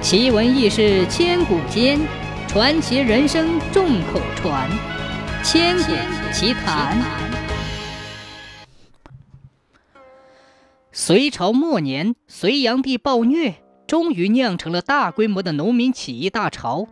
[0.00, 1.98] 奇闻异事千古间，
[2.46, 4.70] 传奇人生众口传。
[5.42, 5.92] 千古
[6.32, 6.96] 奇谈。
[10.92, 13.56] 隋朝末年，隋炀帝暴虐，
[13.88, 16.86] 终于酿成了大规模的农民起义大潮。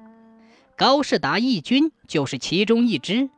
[0.76, 3.30] 高士达义军就是其中一支。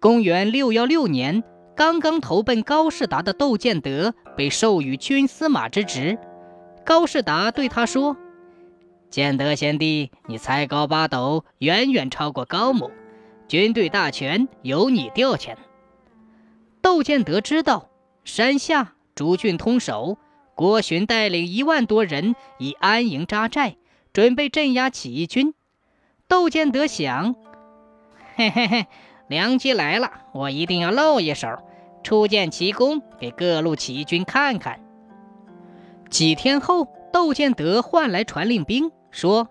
[0.00, 1.44] 公元六幺六年，
[1.76, 6.18] 刚刚投奔高士达的窦建德被授予军司马之职。
[6.86, 8.16] 高士达对他说。
[9.12, 12.90] 建德贤弟，你才高八斗，远远超过高某，
[13.46, 15.56] 军队大权由你调遣。
[16.80, 17.90] 窦建德知道，
[18.24, 20.16] 山下诸郡通守，
[20.54, 23.76] 郭循带领一万多人已安营扎寨，
[24.14, 25.52] 准备镇压起义军。
[26.26, 27.34] 窦建德想，
[28.34, 28.86] 嘿嘿嘿，
[29.28, 31.58] 良机来了，我一定要露一手，
[32.02, 34.80] 初见奇功，给各路起义军看看。
[36.08, 38.90] 几天后，窦建德唤来传令兵。
[39.12, 39.48] 说：“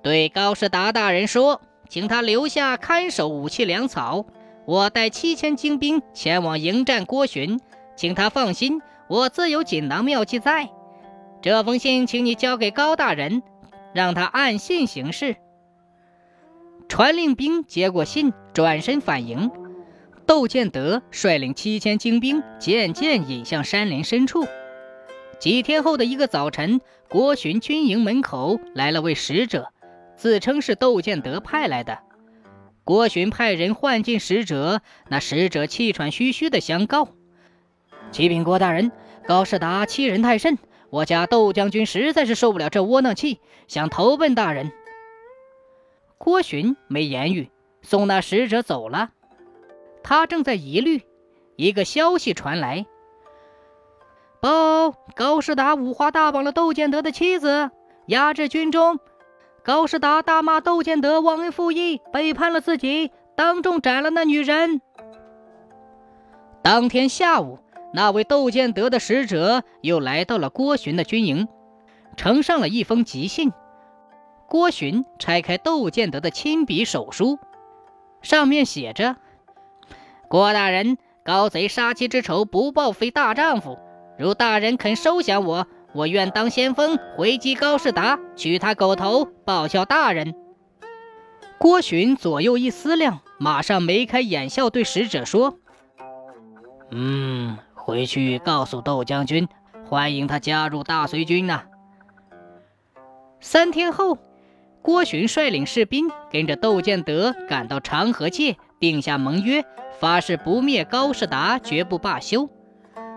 [0.00, 4.24] 对高士达大人说，请他留下看守武器粮草。
[4.64, 7.60] 我带七千精兵前往迎战郭循，
[7.96, 10.70] 请他放心，我自有锦囊妙计在。
[11.42, 13.42] 这封信，请你交给高大人，
[13.92, 15.36] 让他按信行事。”
[16.88, 19.50] 传令兵接过信，转身返营。
[20.26, 24.46] 窦建德率领七千精兵渐渐引向山林深处。
[25.40, 29.72] 几天后的一个早晨，郭巡军营门口来了位使者，
[30.14, 31.98] 自称是窦建德派来的。
[32.84, 37.08] 郭巡派人唤进使者，那使者气喘吁吁地相告
[38.12, 38.92] ：“启禀郭大人，
[39.26, 40.58] 高士达欺人太甚，
[40.90, 44.70] 我家窦将军实在是受不了这窝囊气，想投奔大人。”
[46.18, 49.12] 郭巡没言语，送那使者走了。
[50.02, 51.00] 他正在疑虑，
[51.56, 52.84] 一个消息传来。
[54.40, 57.70] 报高士达五花大绑了窦建德的妻子，
[58.06, 58.98] 押至军中。
[59.62, 64.80] 高士达大骂窦建德忘恩负义，背叛了自己，当众斩了那女人。
[66.62, 67.58] 当天下午，
[67.92, 71.46] 那位窦建德的使者又来到了郭循的军营，
[72.16, 73.52] 呈上了一封急信。
[74.48, 77.38] 郭循拆开窦建德的亲笔手书，
[78.22, 79.16] 上面写着
[80.28, 83.78] ：“郭大人，高贼杀妻之仇不报，非大丈夫。”
[84.20, 90.34] 如大人肯收降我，我愿当先锋回击高士达，取他狗头报效大人。
[91.56, 95.56] 郭寻左右一思量，马上眉开眼笑，对使者说
[96.92, 99.48] ：“嗯，回去告诉窦将军，
[99.86, 101.62] 欢迎他加入大隋军呐。”
[103.40, 104.18] 三天后，
[104.82, 109.64] 郭寻率领士兵跟着窦建德赶到长河界，定下盟约，
[109.98, 112.50] 发誓不灭高士达，绝不罢休。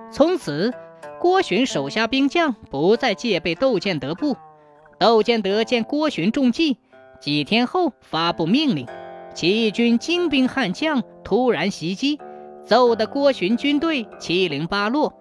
[0.10, 0.74] 从此。
[1.24, 4.36] 郭巡手下兵将不再戒备窦建德部。
[5.00, 6.80] 窦建德见郭巡中计，
[7.22, 8.86] 几天后发布命令，
[9.34, 12.20] 起义军精兵悍将突然袭击，
[12.66, 15.14] 揍得郭巡军队七零八落。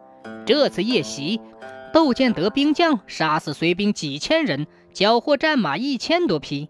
[0.45, 1.41] 这次夜袭，
[1.93, 6.69] 窦建德兵将杀死隋兵几千人，缴获战马一千多匹。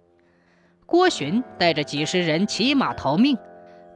[0.84, 3.38] 郭巡带着几十人骑马逃命，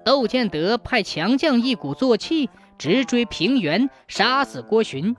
[0.03, 2.49] 窦建德派强将一鼓作气
[2.79, 5.15] 直追平原，杀死郭巡。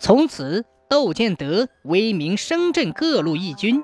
[0.00, 3.82] 从此，窦建德威名声震各路义军。